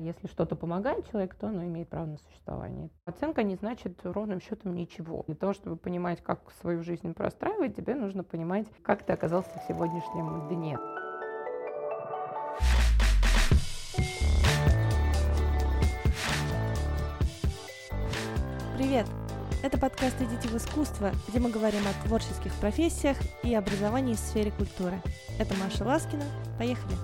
[0.00, 2.88] Если что-то помогает человеку, то оно имеет право на существование.
[3.04, 5.24] Оценка не значит ровным счетом ничего.
[5.26, 9.66] Для того, чтобы понимать, как свою жизнь простраивать, тебе нужно понимать, как ты оказался в
[9.66, 10.78] сегодняшнем дне.
[18.76, 19.06] Привет!
[19.64, 24.52] Это подкаст «Идите в искусство», где мы говорим о творческих профессиях и образовании в сфере
[24.52, 25.02] культуры.
[25.40, 26.22] Это Маша Ласкина.
[26.56, 26.94] Поехали!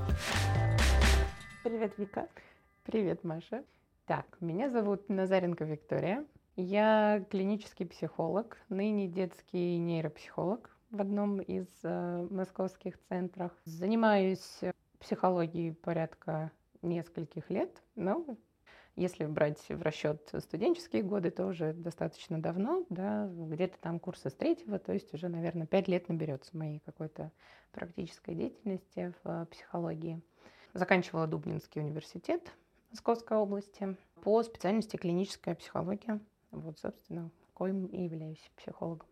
[1.64, 2.28] Привет, Вика.
[2.84, 3.64] Привет, Маша.
[4.04, 6.26] Так, меня зовут Назаренко Виктория.
[6.54, 13.52] Я клинический психолог, ныне детский нейропсихолог в одном из э, московских центров.
[13.64, 14.60] Занимаюсь
[15.00, 16.52] психологией порядка
[16.82, 18.36] нескольких лет, но
[18.96, 24.34] если брать в расчет студенческие годы, то уже достаточно давно, да, где-то там курса с
[24.34, 27.32] третьего, то есть уже, наверное, пять лет наберется моей какой-то
[27.72, 30.20] практической деятельности в психологии.
[30.74, 32.52] Заканчивала Дубнинский университет,
[32.94, 36.20] Московской области по специальности клиническая психология.
[36.52, 39.08] Вот, собственно, коим и являюсь психологом.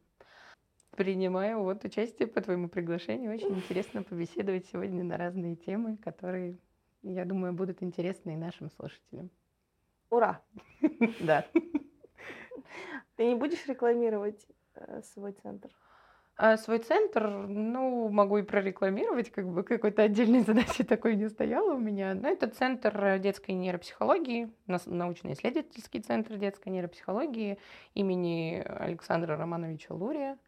[0.93, 3.35] Принимаю вот участие по твоему приглашению.
[3.35, 6.59] Очень интересно побеседовать сегодня на разные темы, которые,
[7.03, 9.31] я думаю, будут интересны и нашим слушателям.
[10.11, 10.41] Ура!
[11.21, 11.45] Да.
[13.17, 15.71] Ты не будешь рекламировать э, свой центр?
[16.37, 21.75] А свой центр, ну, могу и прорекламировать, как бы какой-то отдельной задачи такой не стояло
[21.75, 22.15] у меня.
[22.15, 27.59] Но это центр детской нейропсихологии, научно-исследовательский центр детской нейропсихологии
[27.95, 30.39] имени Александра Романовича Лурия,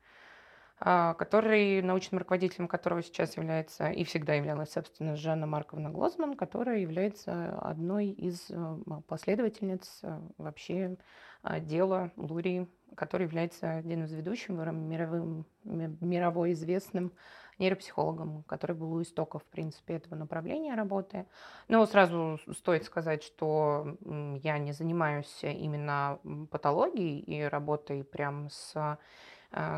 [0.78, 7.56] который, научным руководителем которого сейчас является и всегда являлась, собственно, Жанна Марковна Глозман, которая является
[7.61, 10.97] одной из э, последовательниц э, вообще
[11.42, 17.12] а, дела Лурии который является одним из ведущих мировым, мировой известным
[17.58, 21.27] нейропсихологом, который был у истоков, в принципе, этого направления работы.
[21.69, 23.97] Но сразу стоит сказать, что
[24.42, 26.19] я не занимаюсь именно
[26.50, 28.98] патологией и работой прям с а,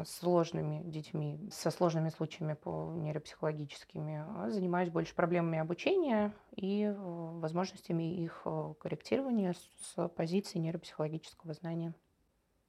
[0.07, 8.43] сложными детьми, со сложными случаями по нейропсихологическими, а занимаюсь больше проблемами обучения и возможностями их
[8.45, 11.95] э, корректирования с позиции нейропсихологического знания.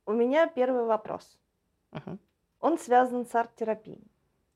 [0.05, 1.37] У меня первый вопрос.
[1.91, 2.17] Угу.
[2.59, 4.11] Он связан с арт-терапией.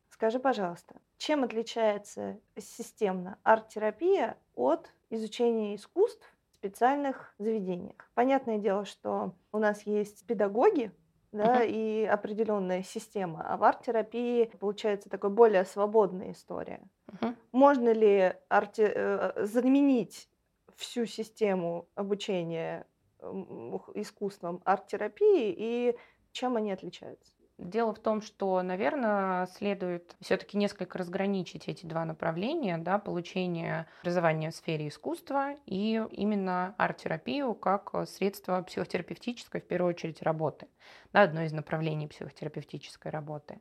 [0.09, 8.09] Скажи, пожалуйста, чем отличается системно арт-терапия от изучения искусств в специальных заведениях?
[8.13, 10.91] Понятное дело, что у нас есть педагоги,
[11.31, 11.69] да, uh-huh.
[11.69, 13.43] и определенная система.
[13.47, 16.81] А в арт-терапии получается такая более свободная история.
[17.07, 17.35] Uh-huh.
[17.51, 20.29] Можно ли арти- э, заменить
[20.75, 22.85] всю систему обучения
[23.93, 25.97] искусством арт-терапии и
[26.31, 27.33] чем они отличаются?
[27.61, 34.49] Дело в том, что, наверное, следует все-таки несколько разграничить эти два направления, да, получение образования
[34.49, 40.65] в сфере искусства и именно арт-терапию как средство психотерапевтической, в первую очередь, работы,
[41.13, 43.59] да, одно из направлений психотерапевтической работы.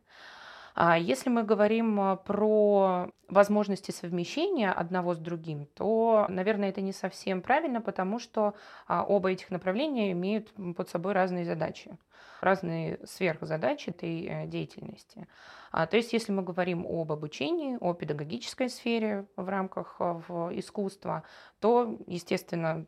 [0.75, 6.93] А если мы говорим а, про возможности совмещения одного с другим, то, наверное, это не
[6.93, 8.55] совсем правильно, потому что
[8.87, 11.99] а, оба этих направления имеют под собой разные задачи,
[12.41, 15.27] разные сверхзадачи этой э, деятельности.
[15.73, 21.23] То есть, если мы говорим об обучении, о педагогической сфере в рамках в искусства,
[21.61, 22.87] то, естественно,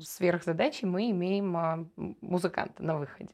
[0.00, 1.90] сверхзадачи мы имеем
[2.22, 3.28] музыканта на выходе.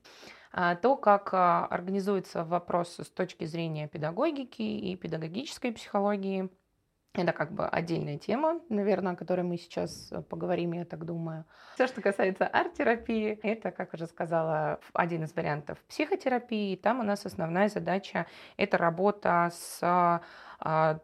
[0.53, 6.51] А, то, как а, организуется вопрос с точки зрения педагогики и педагогической психологии.
[7.15, 11.45] Это как бы отдельная тема, наверное, о которой мы сейчас э, поговорим, я так думаю.
[11.75, 16.75] Все, что касается арт-терапии, это, как уже сказала, один из вариантов психотерапии.
[16.75, 20.23] Там у нас основная задача– это работа с а,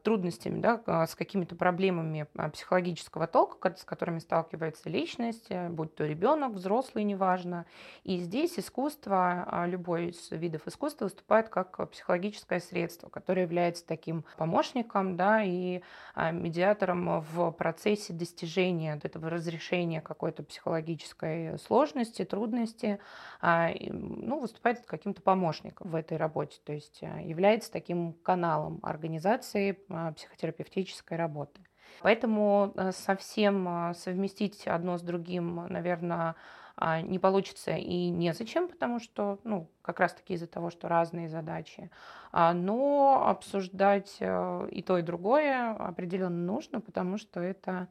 [0.05, 5.97] трудностями, да, а, с какими-то проблемами а, психологического толка, с которыми сталкивается личность, э, будь
[5.97, 7.67] то ребенок, взрослый, неважно.
[8.05, 15.17] И здесь искусство, любой из видов искусства выступает как психологическое средство, которое является таким помощником
[15.17, 15.83] да, и
[16.17, 23.01] медиатором в процессе достижения этого разрешения какой-то психологической сложности, трудности,
[23.43, 30.13] ну, выступает каким-то помощником в этой работе, то есть является таким каналом организации концепции а,
[30.13, 31.61] психотерапевтической работы.
[32.01, 36.35] Поэтому э, совсем а, совместить одно с другим, наверное,
[36.77, 41.91] а, не получится и незачем, потому что, ну, как раз-таки из-за того, что разные задачи.
[42.33, 47.89] Но обсуждать э, и то, и другое определенно нужно, потому что это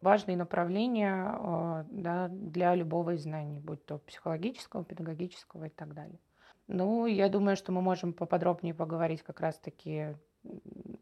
[0.00, 6.18] важные направления да, для любого из знаний, будь то психологического, педагогического и так далее.
[6.68, 10.14] Ну, я думаю, что мы можем поподробнее поговорить как раз-таки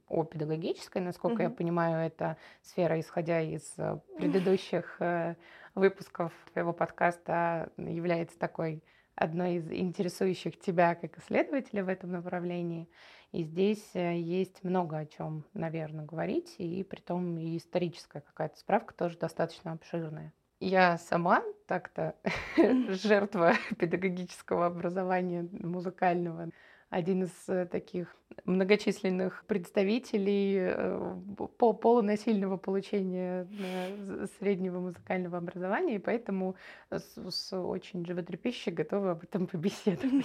[0.09, 1.57] о педагогической, насколько я Мгм.
[1.59, 5.37] понимаю, это сфера, исходя из э, предыдущих э,
[5.75, 8.83] выпусков твоего подкаста, является такой
[9.15, 12.89] одной из интересующих тебя как исследователя в этом направлении.
[13.33, 18.59] И здесь э, есть много о чем, наверное, говорить, и при том и историческая какая-то
[18.59, 20.33] справка тоже достаточно обширная.
[20.61, 22.17] Я сама так-то
[22.89, 26.51] жертва педагогического образования музыкального.
[26.91, 31.17] Один из э, таких многочисленных представителей э,
[31.59, 36.57] по полунасильного получения э, среднего музыкального образования, и поэтому
[36.91, 40.25] с, с очень животрепещущей готова об этом побеседовать.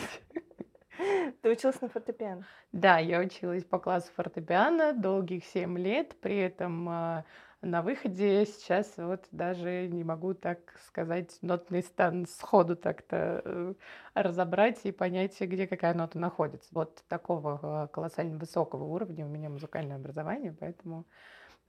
[1.41, 2.45] Ты училась на фортепиано?
[2.71, 7.25] Да, я училась по классу фортепиано долгих семь лет, при этом а,
[7.63, 13.73] на выходе сейчас вот даже не могу так сказать нотный стан сходу так-то э,
[14.13, 16.69] разобрать и понять, где какая нота находится.
[16.73, 21.05] Вот такого а, колоссально высокого уровня у меня музыкальное образование, поэтому,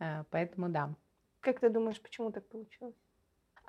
[0.01, 0.95] э, поэтому да.
[1.41, 2.97] Как ты думаешь, почему так получилось?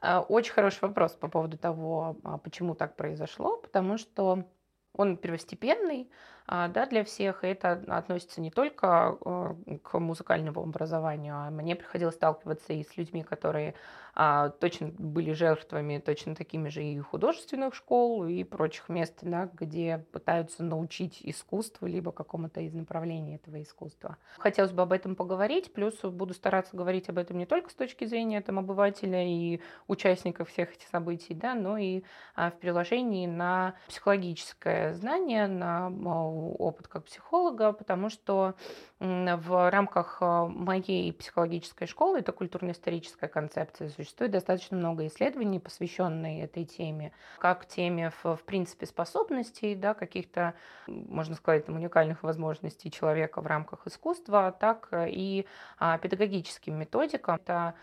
[0.01, 4.45] А, очень хороший вопрос по поводу того, почему так произошло, потому что
[4.93, 11.35] он первостепенный а, да, для всех, и это относится не только а, к музыкальному образованию,
[11.35, 13.73] а мне приходилось сталкиваться и с людьми, которые
[14.17, 20.05] а, точно были жертвами точно такими же и художественных школ, и прочих мест, да, где
[20.11, 24.17] пытаются научить искусству, либо какому-то из направлений этого искусства.
[24.37, 28.05] Хотелось бы об этом поговорить, плюс буду стараться говорить об этом не только с точки
[28.05, 32.03] зрения там, обывателя и участников всех этих событий, да, но и
[32.35, 35.89] а, в приложении на психологическое знание, на а,
[36.35, 38.55] опыт как психолога, потому что
[38.99, 46.65] в рамках а, моей психологической школы, это культурно-историческая концепция, существует достаточно много исследований, посвященных этой
[46.65, 50.53] теме, как теме, в, в принципе, способностей, да, каких-то,
[50.87, 55.45] можно сказать, там, уникальных возможностей человека в рамках искусства, так и
[55.77, 57.35] а, педагогическим методикам.
[57.35, 57.75] Это а,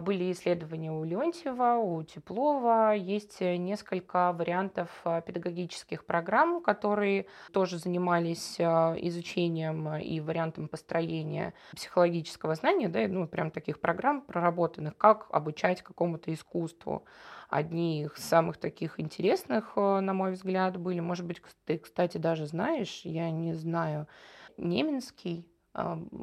[0.00, 2.92] были исследования у Леонтьева, у Теплова.
[2.96, 11.54] Есть э, несколько вариантов а, педагогических программ, которые тоже занимались а, изучением и вариантом построения
[11.72, 17.04] психологического знания, да, ну, прям таких программ проработанных, как обучать какому-то искусству.
[17.48, 23.02] Одни из самых таких интересных, на мой взгляд, были, может быть, ты, кстати, даже знаешь,
[23.04, 24.08] я не знаю,
[24.56, 25.46] Неменский,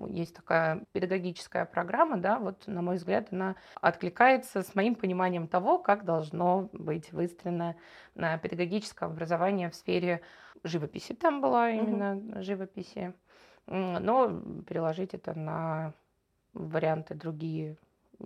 [0.07, 5.77] есть такая педагогическая программа, да, вот, на мой взгляд, она откликается с моим пониманием того,
[5.77, 7.75] как должно быть выстроено
[8.15, 10.21] педагогическое образование в сфере
[10.63, 11.13] живописи.
[11.13, 12.41] Там была именно угу.
[12.41, 13.13] живописи.
[13.67, 15.94] Но переложить это на
[16.53, 17.77] варианты другие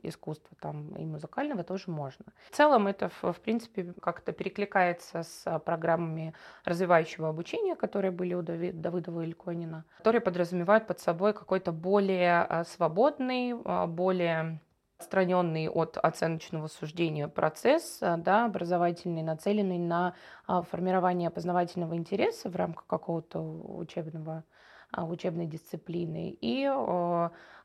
[0.03, 2.25] искусства там и музыкального тоже можно.
[2.49, 6.33] В целом это, в, принципе, как-то перекликается с программами
[6.65, 12.63] развивающего обучения, которые были у Давыдова и Ильконина, которые подразумевают под собой какой-то более а,
[12.63, 14.59] свободный, а, более
[14.99, 20.15] отстраненный от оценочного суждения процесс, а, да, образовательный, нацеленный на
[20.47, 24.43] формирование познавательного интереса в рамках какого-то учебного
[24.95, 26.65] учебной дисциплины и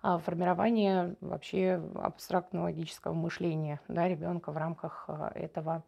[0.02, 5.84] а, формирование вообще абстрактного логического мышления да, ребенка в рамках а, этого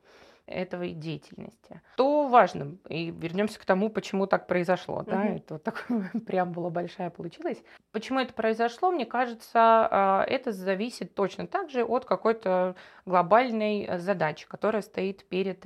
[0.47, 1.81] этого деятельности.
[1.97, 4.97] То важно, и вернемся к тому, почему так произошло.
[4.97, 5.11] Угу.
[5.11, 7.63] Да, это вот такая преамбула большая получилась.
[7.93, 12.77] Почему это произошло, мне кажется, а, это зависит точно так же от какой-то
[13.07, 15.64] глобальной задачи, которая стоит перед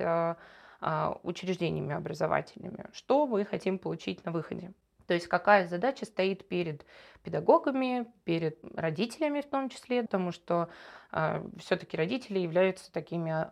[1.23, 2.85] учреждениями образовательными.
[2.93, 4.71] Что мы хотим получить на выходе?
[5.09, 6.85] То есть какая задача стоит перед
[7.23, 10.67] педагогами, перед родителями в том числе, потому что э,
[11.13, 13.51] а, все-таки родители являются такими а,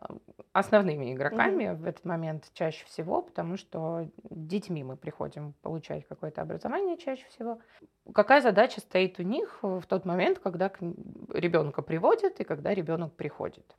[0.53, 1.75] основными игроками mm-hmm.
[1.77, 7.57] в этот момент чаще всего, потому что детьми мы приходим получать какое-то образование чаще всего.
[8.13, 10.71] Какая задача стоит у них в тот момент, когда
[11.33, 13.75] ребенка приводят и когда ребенок приходит?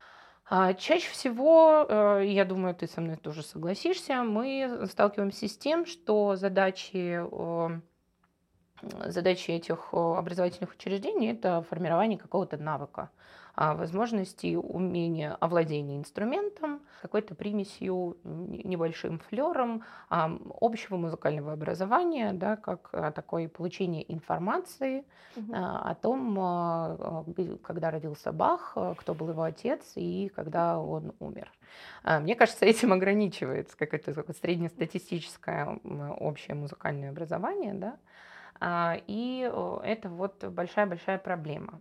[0.51, 5.85] А чаще всего, э, я думаю, ты со мной тоже согласишься, мы сталкиваемся с тем,
[5.85, 7.21] что задачи,
[9.07, 13.11] задачи этих образовательных учреждений– это формирование какого-то навыка.
[13.61, 20.31] А, возможности умения овладения инструментом, какой-то примесью, небольшим флером а,
[20.61, 25.05] общего музыкального образования, да, как а, такое получение информации
[25.35, 25.53] угу.
[25.53, 27.27] о том,
[27.65, 31.51] когда родился Бах, кто был его отец и когда он умер.
[32.05, 35.81] Мне кажется, этим ограничивается какое-то среднестатистическое
[36.21, 37.97] общее музыкальное образование, да,
[38.63, 39.51] и
[39.85, 41.81] это вот большая-большая проблема.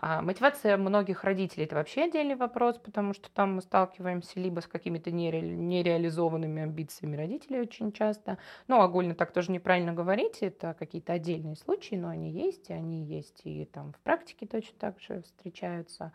[0.00, 4.68] А мотивация многих родителей– это вообще отдельный вопрос, потому что там мы сталкиваемся либо с
[4.68, 5.40] какими-то нере...
[5.40, 8.38] нереализованными амбициями родителей очень часто.
[8.68, 13.02] Ну, огульно так тоже неправильно говорить, это какие-то отдельные случаи, но они есть, и они
[13.02, 16.12] есть и там в практике точно так же встречаются.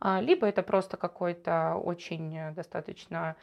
[0.00, 3.36] А, либо это просто какой-то очень достаточно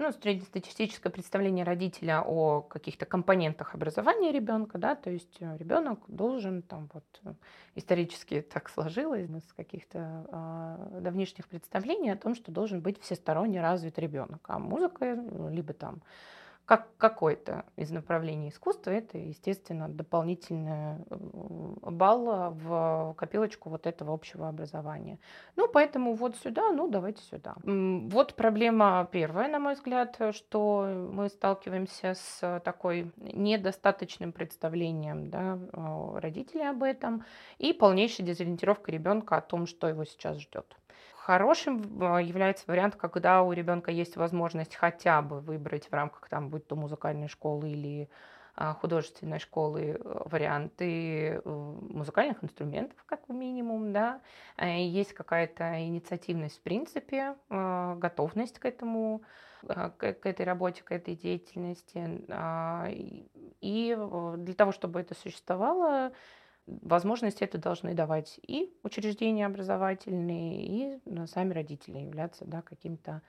[0.00, 6.62] ну, среднестатистическое представление родителя о каких-то компонентах образования ребенка, да, то есть э, ребенок должен
[6.62, 7.34] там вот э,
[7.74, 13.98] исторически так сложилось с каких-то э, давнишних представлений о том, что должен быть всесторонне развит
[13.98, 16.00] ребенок, а музыка ну, либо там
[16.70, 21.16] как какой-то из направлений искусства, это, естественно, дополнительный э,
[21.90, 25.18] балл в копилочку вот этого общего образования.
[25.56, 27.56] Ну, поэтому вот сюда, ну, давайте сюда.
[27.64, 35.58] Вот проблема первая, на мой взгляд, что мы сталкиваемся с такой недостаточным представлением да,
[36.20, 37.24] родителей об этом
[37.58, 40.76] и полнейшей дезориентировкой ребенка о том, что его сейчас ждет.
[41.30, 46.48] Хорошим а, является вариант, когда у ребенка есть возможность хотя бы выбрать в рамках там,
[46.48, 48.10] будь то музыкальной школы или
[48.56, 54.20] а, художественной школы э, варианты э, музыкальных инструментов, как минимум, да,
[54.56, 59.22] э, есть какая-то инициативность в принципе, готовность к этому,
[59.62, 62.24] к этой работе, к этой деятельности.
[62.28, 63.96] А, и
[64.36, 66.10] для того, чтобы это существовало,
[66.82, 73.22] возможности это должны давать и учреждения образовательные, и ну, сами родители являться да, каким-то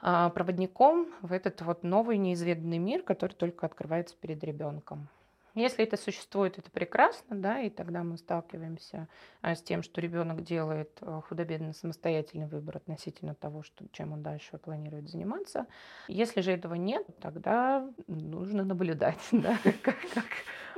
[0.00, 5.08] а, проводником в этот вот новый неизведанный мир, который только открывается перед ребенком.
[5.56, 9.08] Если это существует, это прекрасно, да, и тогда мы сталкиваемся
[9.40, 14.22] а, с тем, что ребенок делает а, худо-бедно самостоятельный выбор относительно того, что, чем он
[14.22, 15.66] дальше планирует заниматься.
[16.08, 20.26] Если же этого нет, тогда нужно наблюдать, да, как, как,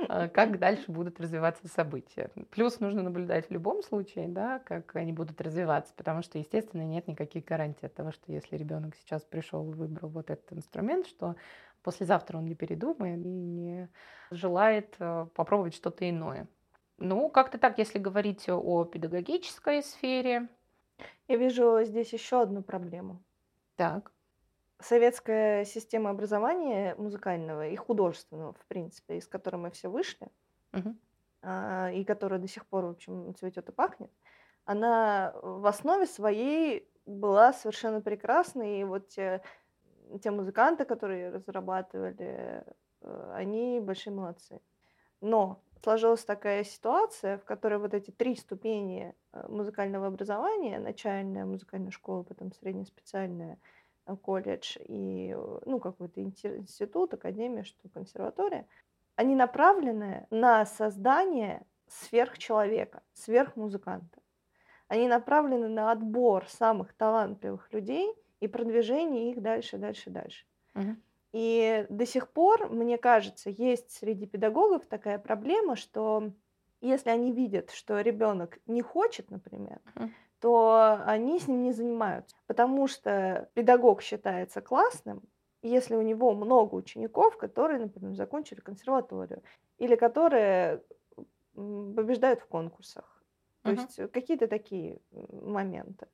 [0.07, 2.31] а, как дальше будут развиваться события.
[2.49, 7.05] Плюс нужно наблюдать в любом случае, да, как они будут развиваться, потому что, естественно, нет
[7.09, 11.35] никаких гарантий от того, что если ребенок сейчас пришел и выбрал вот этот инструмент, что
[11.83, 13.89] послезавтра он не передумает и не
[14.31, 16.47] желает э, попробовать что-то иное.
[16.97, 20.49] Ну, как-то так, если говорить о педагогической сфере.
[21.27, 23.23] Я вижу здесь еще одну проблему.
[23.75, 24.11] Так.
[24.79, 30.27] Советская система образования музыкального и художественного, в принципе, из которой мы все вышли,
[30.73, 30.95] угу.
[31.43, 34.11] и которая до сих пор, в общем, цветет и пахнет,
[34.65, 38.81] она в основе своей была совершенно прекрасной.
[38.81, 39.41] И вот те
[40.17, 42.63] те музыканты, которые разрабатывали,
[43.01, 44.61] э, они большие молодцы.
[45.21, 51.91] Но сложилась такая ситуация, в которой вот эти три ступени э, музыкального образования, начальная музыкальная
[51.91, 53.59] школа, потом средняя специальная
[54.05, 55.35] э, колледж и
[55.65, 58.67] ну, какой-то институт, академия, что консерватория,
[59.15, 64.21] они направлены на создание сверхчеловека, сверхмузыканта.
[64.87, 70.45] Они направлены на отбор самых талантливых людей– и продвижение их дальше, дальше, дальше.
[70.75, 70.95] Угу.
[71.33, 76.31] И до сих пор, мне кажется, есть среди педагогов такая проблема, что
[76.81, 80.09] если они видят, что ребенок не хочет, например, угу.
[80.39, 85.21] то они с ним не занимаются, потому что педагог считается классным,
[85.61, 89.43] если у него много учеников, которые, например, закончили консерваторию
[89.77, 90.81] или которые
[91.53, 93.21] побеждают в конкурсах.
[93.63, 96.07] То uh есть какие-то такие моменты.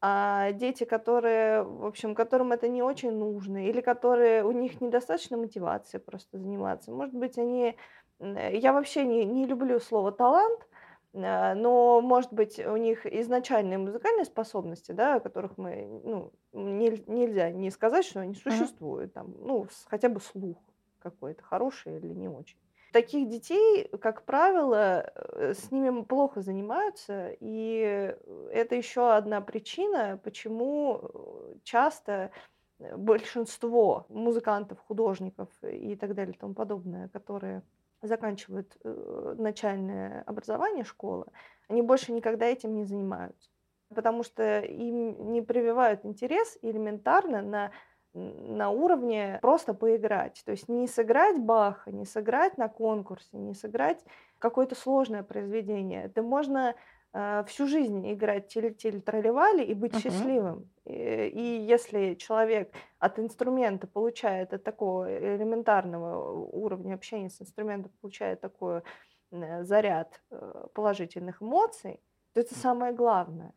[0.00, 5.36] А дети, которые, в общем, которым это не очень нужно, или которые у них недостаточно
[5.36, 7.76] мотивации просто заниматься, может быть, они...
[8.20, 10.68] Я вообще не, не люблю слово талант,
[11.14, 17.02] а, но, может быть, у них изначальные музыкальные способности, да, о которых мы, ну, не,
[17.06, 20.58] нельзя не сказать, что они существуют, там, ну, хотя бы слух
[21.00, 22.58] какой-то, хороший или не очень.
[22.92, 28.14] Таких детей, как правило, э, с ними плохо занимаются, и
[28.50, 32.30] это еще одна причина, почему э, часто
[32.78, 37.62] э, большинство музыкантов, художников и так далее и тому подобное, которые
[38.00, 41.26] заканчивают начальное образование школы,
[41.68, 43.50] они больше никогда этим не занимаются,
[43.92, 47.72] потому что им не прививают интерес элементарно на
[48.14, 50.42] на уровне просто поиграть.
[50.44, 54.04] То есть не сыграть Баха, не сыграть на конкурсе, не сыграть
[54.38, 56.04] какое-то сложное произведение.
[56.04, 56.74] Это можно
[57.12, 60.00] э, всю жизнь играть теле-теле тролливали и быть uh-huh.
[60.00, 60.70] счастливым.
[60.84, 68.40] И, и если человек от инструмента получает от такого элементарного уровня общения с инструментом, получает
[68.40, 68.82] такой
[69.30, 72.00] э, заряд э, положительных эмоций,
[72.32, 73.52] то это самое главное.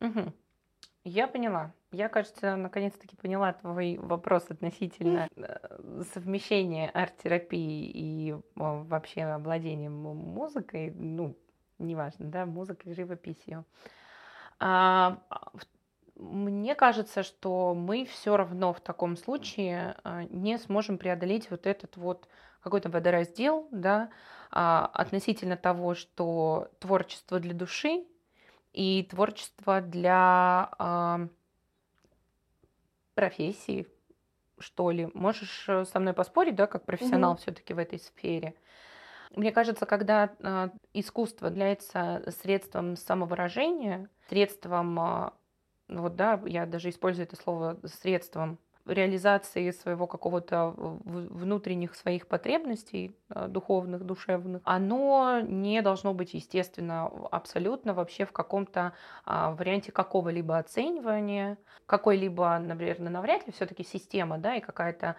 [0.00, 0.32] Uh-huh.
[1.04, 1.72] Я поняла.
[1.96, 10.90] Я, кажется, наконец-таки поняла твой вопрос относительно э, совмещения арт-терапии и вообще обладения музыкой.
[10.90, 11.38] Ну,
[11.78, 13.64] неважно, да, музыкой, живописью.
[14.58, 15.22] А,
[16.16, 21.96] мне кажется, что мы все равно в таком случае а, не сможем преодолеть вот этот
[21.96, 22.28] вот
[22.60, 24.10] какой-то водораздел, да,
[24.50, 28.04] а, относительно того, что творчество для души
[28.74, 31.28] и творчество для а,
[33.16, 33.88] профессии,
[34.58, 35.08] что ли.
[35.14, 37.40] Можешь э, со мной поспорить, да, как профессионал угу.
[37.40, 38.54] все-таки в этой сфере?
[39.34, 45.30] Мне кажется, когда э, искусство является средством самовыражения, средством, э,
[45.88, 53.48] вот да, я даже использую это слово средством реализации своего какого-то внутренних своих потребностей э,
[53.48, 58.92] духовных, душевных, оно не должно быть, естественно, абсолютно вообще в каком-то
[59.24, 65.16] а, варианте какого-либо оценивания, какой-либо, наверное, навряд ли все-таки система, да, и какая-то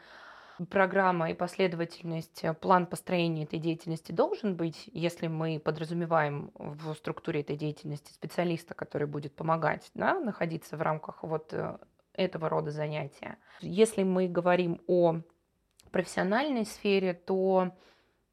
[0.66, 7.42] программа и последовательность, э, план построения этой деятельности должен быть, если мы подразумеваем в структуре
[7.42, 11.78] этой деятельности специалиста, который будет помогать да, находиться в рамках вот э,
[12.18, 13.38] этого рода занятия.
[13.62, 15.22] Если мы говорим о
[15.92, 17.72] профессиональной сфере, то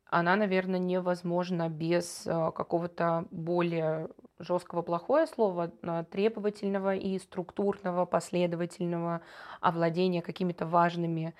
[0.07, 9.21] она, наверное, невозможна без э, какого-то более жесткого плохое слово, а, требовательного и структурного, последовательного
[9.61, 11.35] овладения какими-то важными,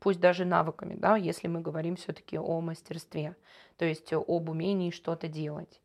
[0.00, 3.36] пусть даже навыками, да, если мы говорим все-таки о мастерстве,
[3.76, 5.80] то есть об умении что-то делать.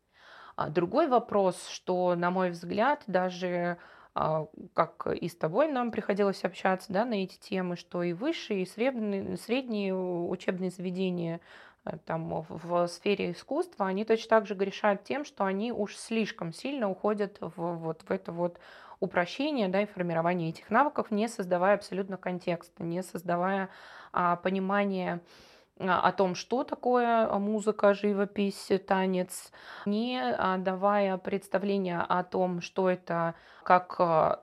[0.56, 3.78] А другой вопрос, что, на мой взгляд, даже
[4.14, 8.66] как и с тобой нам приходилось общаться да, на эти темы, что и высшие, и
[8.66, 11.40] средние, средние учебные заведения
[11.84, 16.52] э, там, в сфере искусства, они точно так же грешат тем, что они уж слишком
[16.52, 18.60] сильно уходят в, вот, в это вот
[19.00, 23.68] упрощение да, и формирование этих навыков, не создавая абсолютно контекста, не создавая
[24.12, 29.52] а, понимания а, о том, что такое а, музыка, живопись, танец,
[29.86, 33.98] не а, давая представления о том, что это как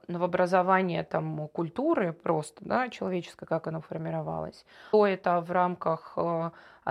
[0.08, 6.18] новообразование там, культуры просто, да, человеческой, как оно формировалось, что это в рамках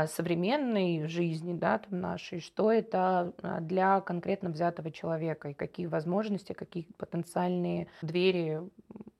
[0.06, 6.87] современной жизни да, там нашей, что это для конкретно взятого человека и какие возможности, какие
[6.97, 8.61] потенциальные двери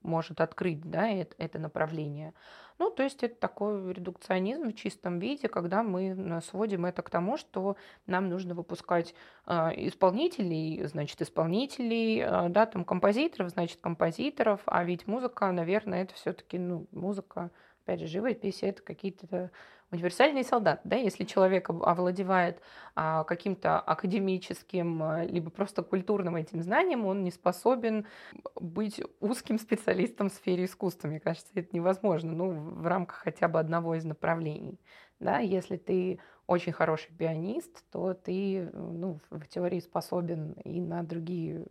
[0.03, 2.33] может открыть да, это, это направление.
[2.79, 7.37] Ну, то есть это такой редукционизм в чистом виде, когда мы сводим это к тому,
[7.37, 9.15] что нам нужно выпускать
[9.47, 9.53] э,
[9.89, 16.87] исполнителей, значит, исполнителей, да, там композиторов, значит, композиторов, а ведь музыка, наверное, это все-таки, ну,
[16.91, 17.51] музыка,
[17.85, 19.51] опять же, живопись, это какие-то
[19.91, 22.61] универсальный солдат, да, если человек овладевает
[22.95, 28.07] а, каким-то академическим, а, либо просто культурным этим знанием, он не способен
[28.55, 31.09] быть узким специалистом в сфере искусства.
[31.09, 34.81] Мне кажется, это невозможно, ну, в рамках хотя бы одного из направлений.
[35.19, 41.67] Да, если ты очень хороший пианист, то ты ну, в теории способен и на другие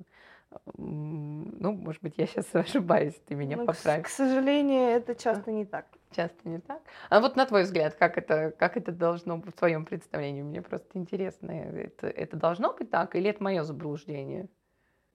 [0.76, 4.04] ну, может быть, я сейчас ошибаюсь, ты меня ну, поправь.
[4.04, 5.86] К, к сожалению, это часто не так.
[6.12, 6.82] Часто не так.
[7.10, 10.42] А вот на твой взгляд, как это, как это должно быть в твоем представлении?
[10.42, 14.50] Мне просто интересно, это, это должно быть так или это мое заблуждение?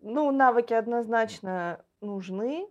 [0.00, 2.68] Ну, навыки однозначно нужны,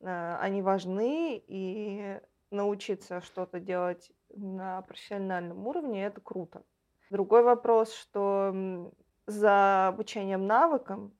[0.00, 6.62] э, они важны, и научиться что-то делать на профессиональном уровне это круто.
[7.10, 8.92] Другой вопрос, что
[9.26, 11.12] за обучением навыкам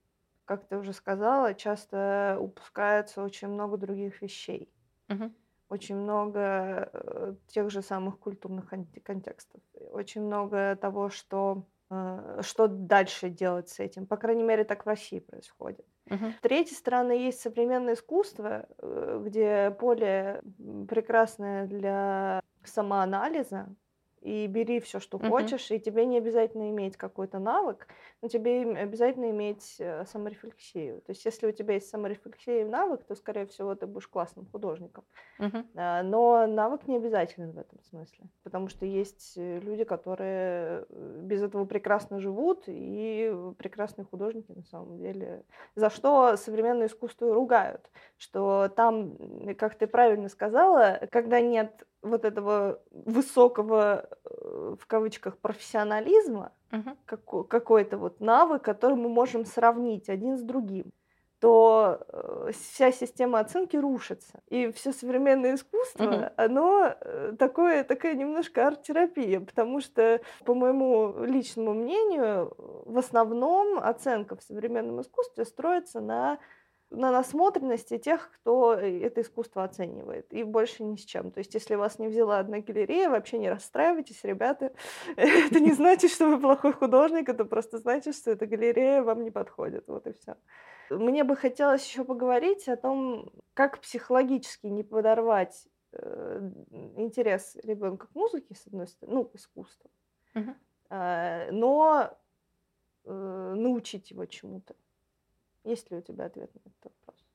[0.49, 4.73] как ты уже сказала, часто упускается очень много других вещей.
[5.11, 5.31] Угу.
[5.69, 9.61] Очень много э, тех же самых культурных контекстов.
[9.93, 14.07] Очень много того, что, э, что дальше делать с этим.
[14.07, 15.85] По крайней мере, так в России происходит.
[16.11, 16.31] Угу.
[16.39, 20.43] С третьей стороны, есть современное искусство, э, где поле
[20.89, 23.69] прекрасное для самоанализа,
[24.21, 25.29] и бери все, что угу.
[25.29, 27.87] хочешь, и тебе не обязательно иметь какой-то навык,
[28.23, 31.01] но тебе обязательно иметь э, саморефлексию.
[31.03, 34.47] То есть, если у тебя есть саморефлексия и навык, то, скорее всего, ты будешь классным
[34.47, 35.05] художником.
[35.39, 35.65] Угу.
[35.75, 41.43] Но навык не обязателен в этом смысле, потому что есть э, люди, которые э, без
[41.43, 45.45] этого прекрасно живут, и прекрасные художники на самом деле.
[45.75, 49.17] За что современное искусство ругают, что там,
[49.57, 56.97] как ты правильно сказала, когда нет вот этого высокого, э, в кавычках, профессионализма, угу.
[57.05, 60.93] какой- какой-то вот навык, который мы можем сравнить один с другим,
[61.41, 64.41] то э, вся система оценки рушится.
[64.49, 66.25] И все современное искусство, угу.
[66.37, 74.37] оно э, такое, такая немножко арт-терапия, потому что, по моему личному мнению, в основном оценка
[74.37, 76.39] в современном искусстве строится на
[76.91, 81.31] на насмотренности тех, кто э, это искусство оценивает, и больше ни с чем.
[81.31, 84.73] То есть, если вас не взяла одна галерея, вообще не расстраивайтесь, ребята.
[85.17, 89.31] Это не значит, что вы плохой художник, это просто значит, что эта галерея вам не
[89.31, 89.89] подходит.
[89.89, 90.37] Вот и все.
[90.91, 96.51] Мне бы хотелось еще поговорить о том, как психологически не подорвать э,
[96.97, 99.91] интерес ребенка к музыке, с одной стороны, ну, к искусству,
[100.91, 102.17] э, но
[103.05, 104.75] научить его чему-то.
[105.69, 107.27] Есть ли у тебя ответ на этот вопрос?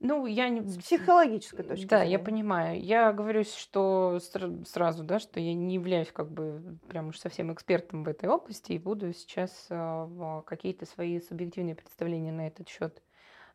[0.00, 0.62] Ну, я не...
[0.62, 2.12] С психологической точки да, зрения.
[2.12, 2.82] я понимаю.
[2.82, 4.18] Я говорю, что
[4.64, 8.72] сразу, да, что я не являюсь как бы прям уж совсем экспертом в этой области
[8.72, 13.02] и буду сейчас э, какие-то свои субъективные представления на этот счет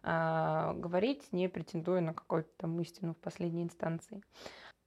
[0.03, 4.21] э, говорить, не претендуя на какую-то там истину в последней инстанции.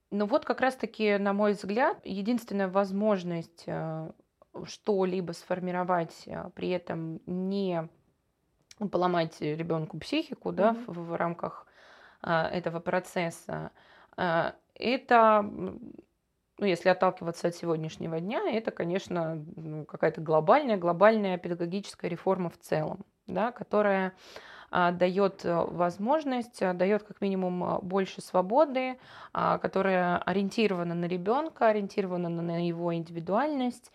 [0.09, 4.11] Но вот как раз-таки, на мой взгляд, единственная возможность э,
[4.63, 7.89] что-либо сформировать, при этом не
[8.89, 10.55] поломать ребенку психику, mm-hmm.
[10.55, 11.67] да, в, в рамках
[12.21, 13.71] а, этого процесса.
[14.17, 22.09] А, это, ну, если отталкиваться от сегодняшнего дня, это, конечно, ну, какая-то глобальная, глобальная педагогическая
[22.09, 24.13] реформа в целом, да, которая
[24.75, 28.97] а, дает возможность, а, дает как минимум больше свободы,
[29.31, 33.91] а, которая ориентирована на ребенка, ориентирована на его индивидуальность,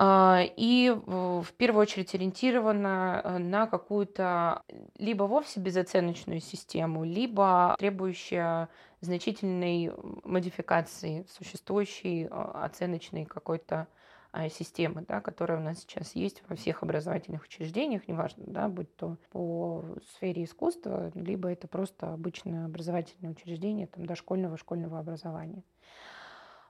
[0.00, 4.62] и в первую очередь ориентирована э, на какую-то
[4.98, 8.68] либо вовсе безоценочную систему, либо требующая
[9.00, 9.92] значительной
[10.24, 13.86] модификации существующей а, оценочной какой-то
[14.32, 18.94] а, системы, да, которая у нас сейчас есть во всех образовательных учреждениях, неважно, да, будь
[18.96, 19.84] то по
[20.16, 25.62] сфере искусства, либо это просто обычное образовательное учреждение там, дошкольного школьного образования.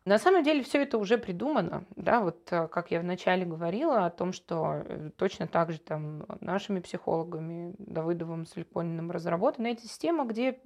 [0.04, 4.10] На самом деле все это уже придумано, да, вот э, как я вначале говорила о
[4.10, 10.60] том, что э, точно так же там нашими психологами Давыдовым, Сулькониным разработана эта система, где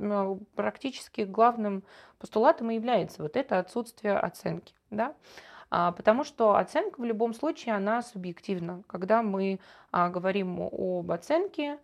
[0.56, 1.84] практически главным
[2.18, 5.14] постулатом и является вот это отсутствие оценки, да,
[5.70, 8.82] а, потому что оценка в любом случае, она субъективна.
[8.86, 9.60] Когда мы
[9.92, 11.78] а, говорим об оценке,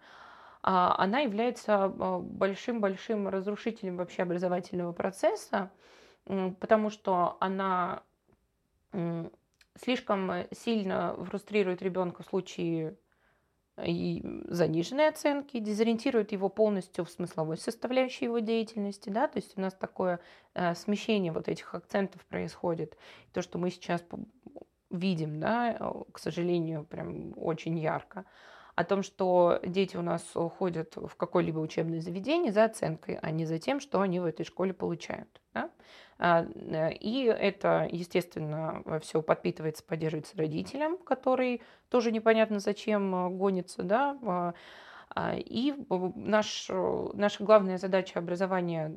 [0.63, 5.71] а, она является большим-большим разрушителем вообще образовательного процесса,
[6.25, 8.03] потому что она
[9.81, 12.97] слишком сильно фрустрирует ребенка в случае
[13.77, 19.57] э, и заниженной оценки, дезориентирует его полностью в смысловой составляющей его деятельности, да, то есть
[19.57, 20.21] у нас такое
[20.55, 22.97] э, смещение вот этих акцентов происходит.
[23.33, 24.05] То, что мы сейчас
[24.91, 25.77] видим, да,
[26.13, 28.25] к сожалению, прям очень ярко,
[28.75, 30.23] о том, что дети у нас
[30.59, 34.45] ходят в какое-либо учебное заведение за оценкой, а не за тем, что они в этой
[34.45, 35.41] школе получают.
[35.53, 35.71] Да?
[36.19, 43.83] А, э, и это, естественно, все подпитывается, поддерживается родителям, который тоже непонятно зачем э, гонится,
[43.83, 44.55] да, а,
[45.11, 45.75] а, и
[46.17, 48.93] наш, наша главная задача образования,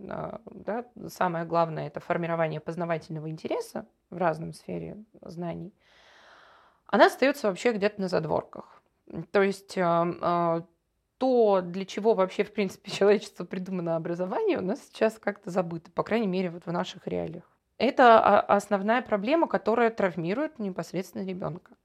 [0.46, 5.76] да, самое главное, это формирование познавательного интереса в разном сфере знаний,
[6.88, 8.77] она остается вообще где-то на задворках.
[9.32, 9.78] То есть
[11.18, 16.04] то, для чего вообще, в принципе, человечество придумано образование, у нас сейчас как-то забыто, по
[16.04, 17.44] крайней мере, вот в наших реалиях.
[17.78, 21.76] Это основная проблема, которая травмирует непосредственно ребенка.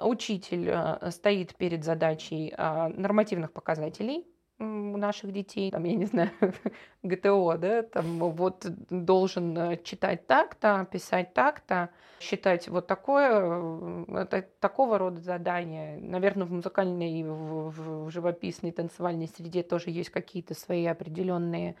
[0.00, 4.26] Учитель э, стоит перед задачей а, нормативных показателей,
[4.58, 6.30] у наших детей, там, я не знаю,
[7.02, 11.90] ГТО, да, там вот должен э, читать так-то, писать так-то,
[12.20, 15.98] считать вот такое, э, это, такого рода задания.
[16.00, 21.76] Наверное, в музыкальной, в, в живописной, танцевальной среде тоже есть какие-то свои определенные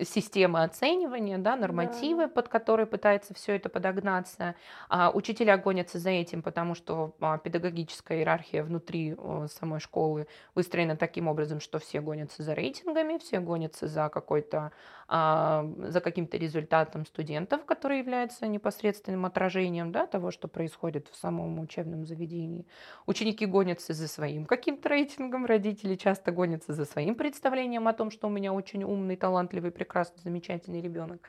[0.00, 2.28] системы оценивания, да, нормативы, да.
[2.28, 4.54] под которые пытается все это подогнаться.
[4.88, 10.96] А учителя гонятся за этим, потому что а, педагогическая иерархия внутри а, самой школы выстроена
[10.96, 14.72] таким образом, что все гонятся за рейтингами, все гонятся за какой-то
[15.14, 21.60] а, за каким-то результатом студентов, который является непосредственным отражением да, того, что происходит в самом
[21.60, 22.66] учебном заведении.
[23.04, 28.26] Ученики гонятся за своим каким-то рейтингом, родители часто гонятся за своим представлением о том, что
[28.26, 31.28] у меня очень умный, талантливый, прекрасный, замечательный ребенок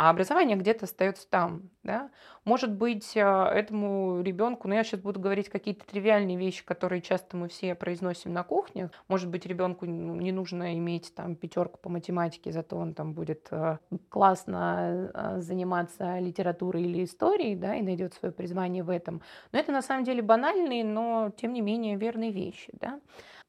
[0.00, 2.10] а образование где-то остается там, да.
[2.46, 7.36] Может быть, а, этому ребенку, ну я сейчас буду говорить какие-то тривиальные вещи, которые часто
[7.36, 8.88] мы все произносим на кухне.
[9.08, 13.78] Может быть, ребенку не нужно иметь там пятерку по математике, зато он там будет а,
[14.08, 19.20] классно а, заниматься литературой или историей, да, и найдет свое призвание в этом.
[19.52, 23.00] Но это на самом деле банальные, но тем не менее верные вещи, да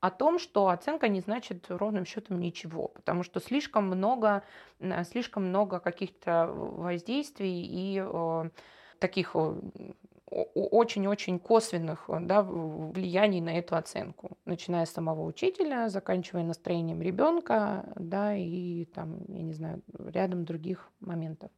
[0.01, 4.43] о том, что оценка не значит ровным счетом ничего, потому что слишком много,
[5.09, 8.03] слишком много каких-то воздействий и
[8.99, 9.35] таких
[10.25, 18.35] очень-очень косвенных да, влияний на эту оценку, начиная с самого учителя, заканчивая настроением ребенка, да,
[18.35, 21.51] и там, я не знаю, рядом других моментов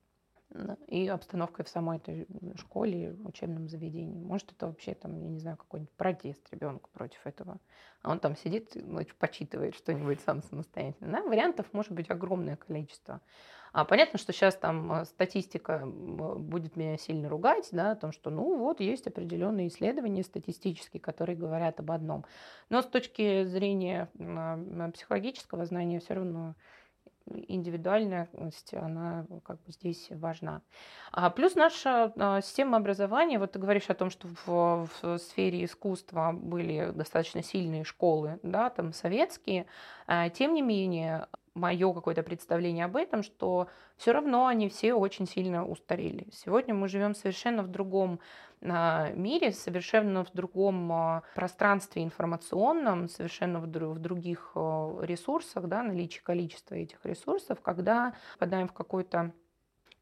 [0.88, 4.22] и обстановкой в самой этой школе, учебном заведении.
[4.22, 7.60] Может, это вообще там, я не знаю, какой-нибудь протест ребенка против этого.
[8.02, 11.12] А он там сидит, ночью почитывает что-нибудь сам самостоятельно.
[11.12, 11.24] Да?
[11.24, 13.22] Вариантов может быть огромное количество.
[13.74, 18.30] А понятно, что сейчас там э, статистика будет меня сильно ругать, да, о том, что,
[18.30, 22.24] ну, вот есть определенные исследования статистические, которые говорят об одном.
[22.70, 24.10] Но с точки зрения
[24.94, 26.54] психологического знания все равно
[27.26, 30.62] индивидуальность, она как бы здесь важна.
[31.12, 35.66] А плюс наша а, система образования, вот ты говоришь о том, что в, в сфере
[35.66, 39.68] искусства были достаточно сильные школы, да, там советские,
[40.08, 45.28] а, тем не менее, мое какое-то представление об этом, что все равно они все очень
[45.28, 46.28] сильно устарели.
[46.32, 48.20] Сегодня мы живем совершенно в другом
[48.62, 55.84] а, мире, совершенно в другом а, пространстве информационном, совершенно в, в других а, ресурсах, да,
[55.84, 59.32] наличие количества этих ресурсов, когда попадаем в какой-то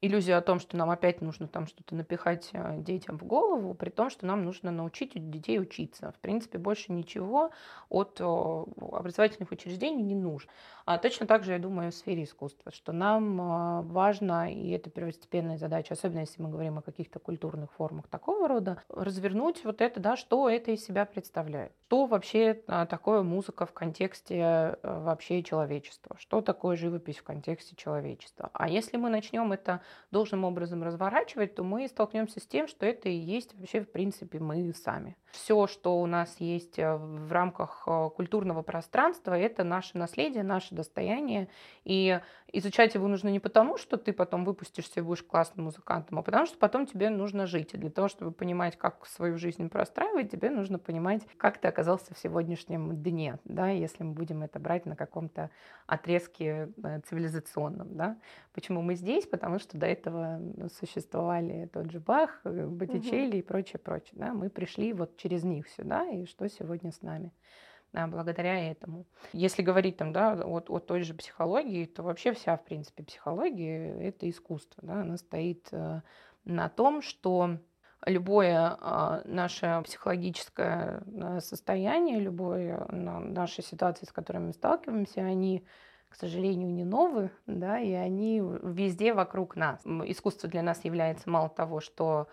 [0.02, 3.92] иллюзию о том, что нам опять нужно там что-то напихать э, детям в голову, при
[3.92, 6.12] том, что нам нужно научить детей учиться.
[6.12, 7.52] В принципе, больше ничего
[7.90, 10.50] от образовательных учреждений не нужно.
[10.86, 14.90] А точно так же, я думаю, в сфере искусства, что нам э, важно, и это
[14.90, 20.00] первостепенная задача, особенно если мы говорим о каких-то культурных формах такого рода, развернуть вот это,
[20.00, 21.74] да, что это из себя представляет.
[21.86, 26.16] Что вообще э, такое музыка в контексте вообще человечества?
[26.18, 28.50] Что такое живопись в контексте человечества?
[28.54, 33.10] А если мы начнем это должным образом разворачивать, то мы столкнемся с тем, что это
[33.10, 35.15] и есть вообще, в принципе, мы сами.
[35.32, 40.75] Все, что у нас есть э, в рамках э, культурного пространства, это наше наследие, наше
[40.75, 41.47] достояние.
[41.84, 42.19] И
[42.54, 46.46] изучать его нужно не потому, что ты потом выпустишься и будешь классным музыкантом, а потому
[46.46, 47.74] что потом тебе нужно жить.
[47.74, 52.14] И для того, чтобы понимать, как свою жизнь простраивать, тебе нужно понимать, как ты оказался
[52.14, 55.50] в сегодняшнем дне, да, если мы будем это брать на каком-то
[55.88, 57.96] отрезке э, цивилизационном.
[57.96, 58.18] Да.
[58.54, 59.26] Почему мы здесь?
[59.26, 60.42] Потому что до этого
[60.80, 63.38] существовали тот же Бах, Боттичелли угу.
[63.38, 64.14] и прочее, прочее.
[64.14, 64.34] Да.
[64.34, 67.32] Мы пришли вот через них сюда, и что сегодня с нами
[67.93, 69.06] благодаря этому.
[69.34, 73.93] Если говорить там, да, о, о той же психологии, то вообще вся, в принципе, психология–
[74.08, 74.82] это искусство.
[74.86, 75.01] Да?
[75.01, 76.01] Она стоит э,
[76.45, 77.58] на том, что
[78.06, 85.65] любое э, наше психологическое э, состояние, любое наши ситуации, с которыми мы сталкиваемся, они
[86.12, 89.82] к сожалению, не новые, да, и они везде вокруг нас.
[89.86, 92.27] Искусство для нас является мало того, что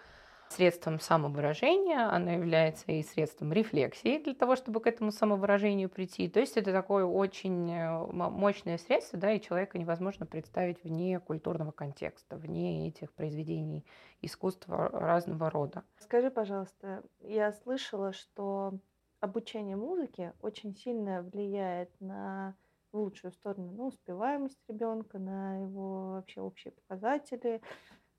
[0.53, 6.29] средством самовыражения, оно является и средством рефлексии для того, чтобы к этому самовыражению прийти.
[6.29, 11.73] То есть это такое очень э, мощное средство, да, и человека невозможно представить вне культурного
[11.73, 13.85] контекста, вне этих произведений
[14.21, 15.85] искусства разного рода.
[15.99, 18.79] Скажи, пожалуйста, я слышала, что
[19.21, 22.57] обучение музыке очень сильно влияет на
[22.93, 27.61] лучшую сторону, ну, успеваемость ребенка, на его вообще общие показатели,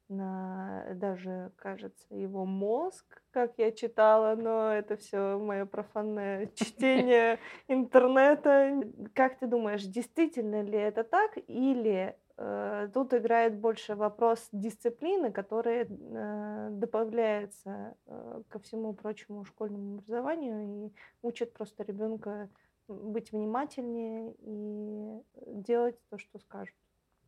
[0.09, 8.83] на даже, кажется, его мозг, как я читала, но это все мое профанное чтение интернета.
[9.13, 15.85] Как ты думаешь, действительно ли это так, или э, тут играет больше вопрос дисциплины, которая
[15.85, 20.91] э, добавляется э, ко всему прочему школьному образованию и
[21.21, 22.49] учит просто ребенка
[22.87, 26.75] быть внимательнее и делать то, что скажут?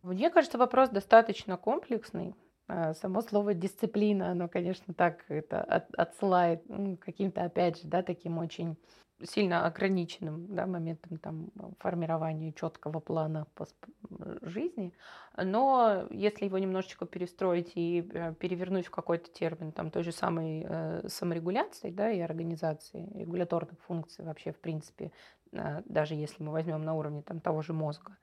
[0.01, 2.35] Мне кажется, вопрос достаточно комплексный.
[2.73, 8.01] А, само слово дисциплина, оно, конечно, так это от, отсылает ну, каким-то, опять же, да,
[8.01, 8.77] таким очень
[9.23, 13.67] сильно ограниченным да, моментом там, формирования четкого плана по
[14.41, 14.93] жизни.
[15.35, 20.65] Но если его немножечко перестроить и э, перевернуть в какой-то термин там, той же самой
[20.65, 25.11] э, саморегуляции да, и организации регуляторных функций вообще, в принципе,
[25.51, 28.15] э, даже если мы возьмем на уровне там, того же мозга, а,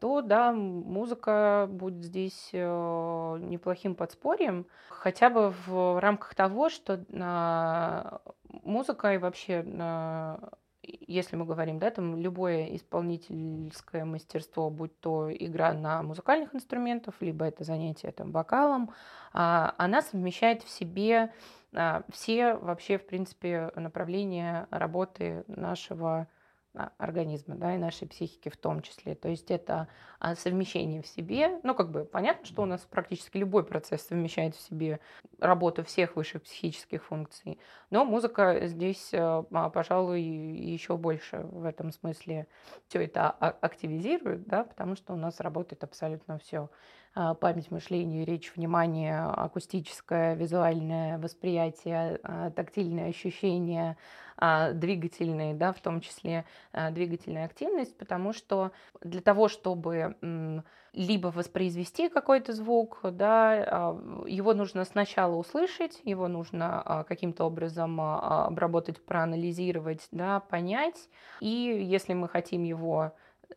[0.00, 8.22] то да, музыка будет здесь э, неплохим подспорьем, хотя бы в рамках того, что а,
[8.48, 10.52] музыка и вообще а,
[10.82, 17.44] если мы говорим, да, там любое исполнительское мастерство, будь то игра на музыкальных инструментах, либо
[17.44, 18.92] это занятие там вокалом,
[19.32, 21.30] она совмещает в себе
[22.10, 26.26] все вообще, в принципе, направления работы нашего
[26.74, 29.14] организма, да, и нашей психики в том числе.
[29.14, 29.88] То есть это
[30.20, 31.60] а, совмещение в себе.
[31.62, 35.00] Ну, как бы понятно, что у нас практически любой процесс совмещает в себе
[35.38, 37.58] работу всех высших психических функций.
[37.90, 42.46] Но музыка здесь, а, пожалуй, еще больше в этом смысле
[42.88, 46.68] все это активизирует, да, потому что у нас работает абсолютно все а,
[47.40, 53.96] память мышления, речь, внимание, акустическое, визуальное восприятие, а, тактильные ощущения,
[54.36, 58.70] а, двигательные, да, в том числе двигательная активность, потому что
[59.02, 67.44] для того, чтобы либо воспроизвести какой-то звук, да, его нужно сначала услышать, его нужно каким-то
[67.44, 71.08] образом обработать, проанализировать, да, понять,
[71.40, 73.12] и если мы хотим его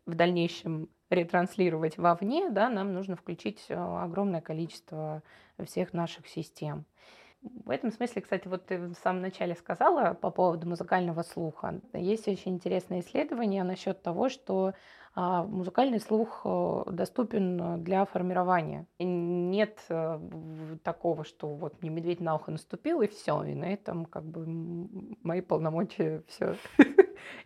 [0.06, 5.22] в дальнейшем ретранслировать вовне, да, нам нужно включить э, огромное количество
[5.66, 6.86] всех наших систем.
[7.42, 11.82] В этом смысле, кстати, вот ты в самом начале сказала по поводу музыкального слуха.
[11.94, 14.74] Есть очень интересное исследование насчет того, что
[15.16, 18.88] музыкальный слух э, доступен для формирования.
[18.98, 20.20] Нет э,
[20.84, 24.46] такого, что вот мне медведь на ухо наступил и все, и на этом как бы
[25.22, 26.56] мои полномочия все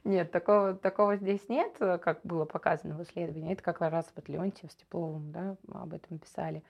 [0.04, 3.54] Нет, такого, такого здесь нет, э, как было показано в исследовании.
[3.54, 6.64] Это как раз вот Леонтьев с Тепловым да, об этом писали.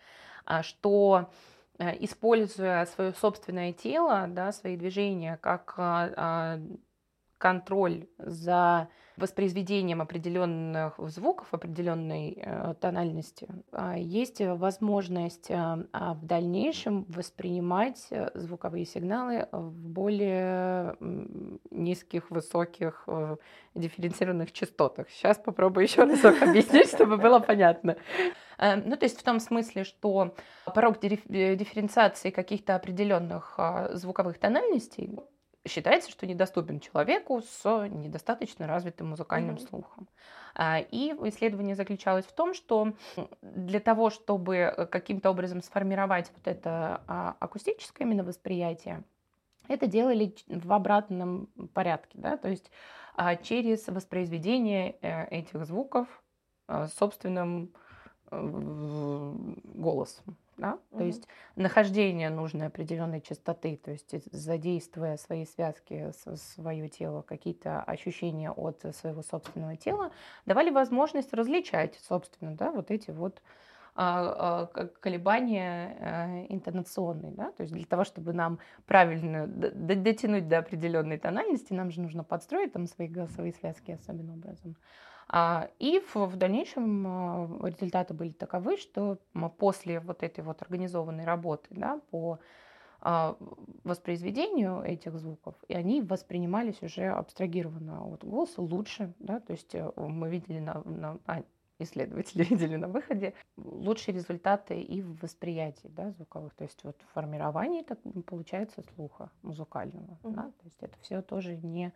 [0.45, 1.29] А что
[1.77, 6.59] используя свое собственное тело, да, свои движения как а, а,
[7.37, 15.55] контроль за воспроизведением определенных звуков, определенной э, тональности, э, есть возможность э,
[15.91, 20.97] а в дальнейшем воспринимать э, звуковые сигналы в более
[21.71, 23.07] низких, высоких,
[23.73, 25.09] дифференцированных частотах.
[25.09, 27.97] Сейчас попробую еще разок объяснить, чтобы было понятно.
[28.57, 30.33] Ну, то есть в том смысле, что
[30.73, 33.59] порог дифференциации каких-то определенных
[33.91, 35.19] звуковых тональностей
[35.67, 39.69] считается, что недоступен человеку с недостаточно развитым музыкальным mm-hmm.
[39.69, 40.07] слухом.
[40.53, 42.93] А, и исследование заключалось в том, что
[43.41, 49.03] для того, чтобы каким-то образом сформировать вот это а, акустическое именно восприятие,
[49.67, 52.71] это делали в обратном порядке, да, то есть
[53.15, 56.07] а, через воспроизведение э, этих звуков
[56.97, 57.71] собственным
[58.31, 59.33] э,
[59.73, 60.37] голосом.
[60.57, 60.79] Да?
[60.91, 60.99] Угу.
[60.99, 68.51] То есть нахождение нужной определенной частоты, то есть задействуя свои связки, свое тело, какие-то ощущения
[68.51, 70.11] от своего собственного тела,
[70.45, 73.41] давали возможность различать, собственно, да, вот эти вот
[73.97, 77.31] а, а, колебания а, интонационные.
[77.31, 77.51] Да?
[77.53, 82.73] То есть для того, чтобы нам правильно дотянуть до определенной тональности, нам же нужно подстроить
[82.73, 84.75] там свои голосовые связки особенным образом.
[85.27, 89.17] А, и в дальнейшем а, результаты были таковы, что
[89.57, 92.39] после вот этой вот организованной работы да, по
[93.01, 93.37] а,
[93.83, 98.03] воспроизведению этих звуков, и они воспринимались уже абстрагированно.
[98.13, 101.43] От голоса лучше, да, то есть э, мы видели на, на а,
[101.77, 107.13] исследователи видели на выходе лучшие результаты и в восприятии да, звуковых, то есть вот в
[107.13, 110.33] формировании так получается слуха музыкального, mm-hmm.
[110.33, 111.93] да, то есть это все тоже не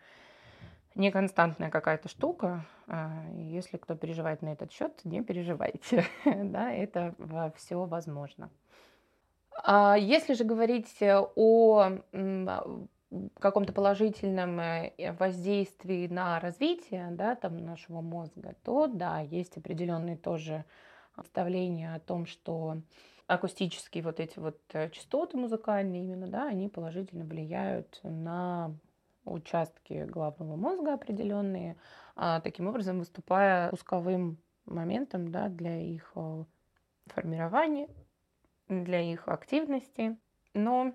[0.96, 2.66] не константная какая-то штука.
[2.88, 6.06] А, если кто переживает на этот счет, не переживайте.
[6.26, 7.16] да, это
[7.56, 8.50] все возможно.
[9.64, 11.90] А если же говорить о
[13.40, 20.64] каком-то положительном э, воздействии на развитие да, там, нашего мозга, то да, есть определенные тоже
[21.16, 22.78] представления о том, что
[23.28, 28.76] акустические вот эти вот э, частоты музыкальные именно, да, они положительно влияют на
[29.30, 31.78] участки головного мозга определенные,
[32.16, 36.44] а, таким образом выступая пусковым моментом да, для их э,
[37.08, 37.88] формирования,
[38.68, 40.18] для их активности.
[40.54, 40.94] Но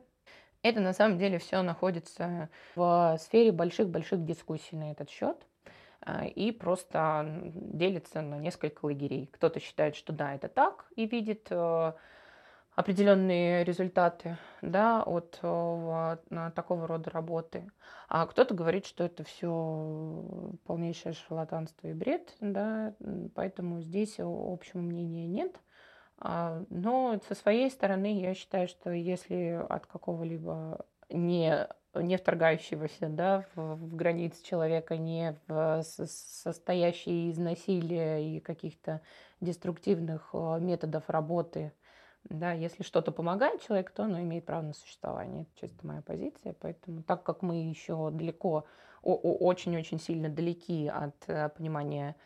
[0.62, 5.46] это на самом деле все находится в сфере больших-больших дискуссий на этот счет
[6.00, 9.28] а, и просто делится на несколько лагерей.
[9.32, 11.92] Кто-то считает, что да, это так, и видит э,
[12.74, 16.16] определенные результаты да, от э,
[16.54, 17.70] такого рода работы.
[18.08, 22.94] А кто-то говорит, что это все полнейшее шарлатанство и бред, да,
[23.34, 25.56] поэтому здесь общего мнения нет.
[26.18, 33.46] А, но со своей стороны я считаю, что если от какого-либо не не вторгающегося да,
[33.54, 39.00] в, в границы человека, не в состоящий из насилия и каких-то
[39.40, 41.72] деструктивных э, методов работы
[42.28, 45.42] да, если что-то помогает человеку, то оно имеет право на существование.
[45.42, 46.54] Это чисто моя позиция.
[46.60, 48.64] Поэтому так как мы еще далеко,
[49.02, 52.16] очень-очень сильно далеки от э, понимания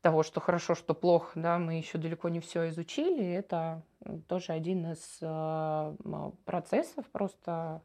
[0.00, 3.24] того, что хорошо, что плохо, да, мы еще далеко не все изучили.
[3.24, 3.82] Это
[4.28, 7.82] тоже один из э, процессов просто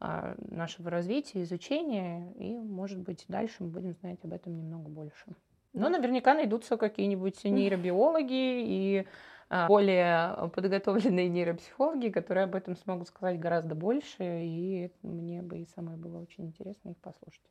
[0.00, 5.26] э, нашего развития, изучения, и, может быть, дальше мы будем знать об этом немного больше.
[5.72, 9.04] Но наверняка найдутся какие-нибудь нейробиологи и а,
[9.68, 15.96] более подготовленные нейропсихологи, которые об этом смогут сказать гораздо больше, и мне бы и самой
[15.96, 17.42] было очень интересно их послушать.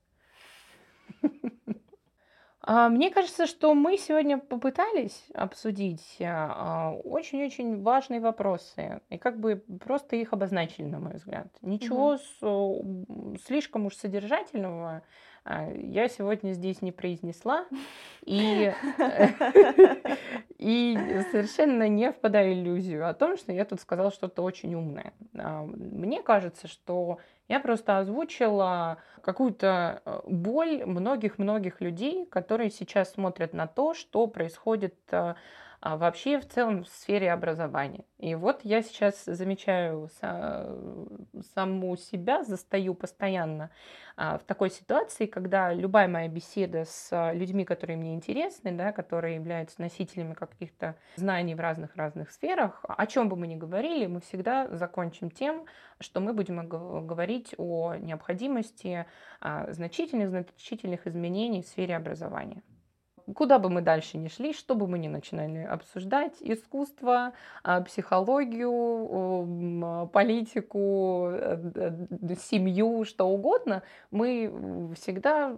[2.66, 9.62] А, мне кажется, что мы сегодня попытались обсудить а, очень-очень важные вопросы и как бы
[9.84, 11.48] просто их обозначили, на мой взгляд.
[11.62, 15.02] Ничего с- слишком уж содержательного а,
[15.46, 17.66] я сегодня здесь не произнесла
[18.26, 18.74] и,
[20.58, 20.98] и
[21.32, 25.14] совершенно не впадаю в иллюзию о том, что я тут сказала что-то очень умное.
[25.38, 33.54] А, Мне кажется, что я просто озвучила какую-то э, боль многих-многих людей, которые сейчас смотрят
[33.54, 35.36] на то, что происходит э,
[35.86, 38.06] а, вообще в целом в сфере образования.
[38.18, 43.70] И вот я сейчас замечаю са- саму себя, застаю постоянно
[44.16, 49.36] а, в такой ситуации, когда любая моя беседа с людьми, которые мне интересны, да, которые
[49.36, 54.70] являются носителями каких-то знаний в разных-разных сферах, о чем бы мы ни говорили, мы всегда
[54.70, 55.66] закончим тем,
[56.00, 59.06] что мы будем говорить о необходимости
[59.42, 62.64] а, значительных, значительных изменений в сфере образования.
[63.36, 68.72] Куда бы мы дальше ни шли, что бы мы ни начинали обсуждать, искусство, а, психологию,
[69.84, 75.58] а, политику, э, д- семью, что угодно, мы всегда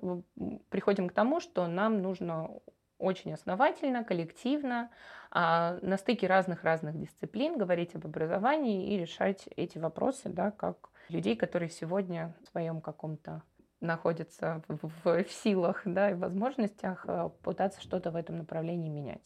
[0.69, 2.51] приходим к тому, что нам нужно
[2.99, 4.89] очень основательно, коллективно,
[5.31, 11.35] а, на стыке разных-разных дисциплин говорить об образовании и решать эти вопросы, да, как людей,
[11.35, 13.41] которые сегодня в своем каком-то
[13.85, 19.21] находятся в, в- в силах да, и возможностях э, пытаться что-то в этом направлении менять.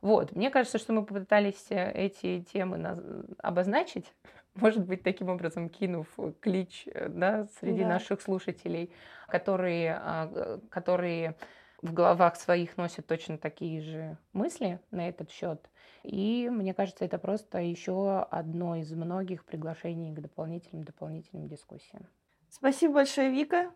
[0.00, 4.12] Вот, мне кажется, что мы попытались э, эти темы наз- обозначить,
[4.54, 6.06] может быть, таким образом кинув
[6.40, 7.88] клич э, да, среди Да.
[7.88, 8.92] наших слушателей,
[9.28, 11.34] которые, а, которые
[11.82, 15.68] в головах своих носят точно такие же мысли на этот счет.
[16.02, 22.06] И мне кажется, это просто еще одно из многих приглашений к дополнительным дополнительным дискуссиям.
[22.54, 23.72] Спасибо большое, Вика.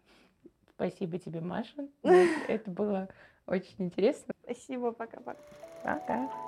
[0.76, 1.88] Спасибо тебе, Маша.
[2.48, 3.08] Это было
[3.46, 4.32] очень интересно.
[4.44, 5.40] Спасибо, пока-пока.
[5.82, 6.47] Пока.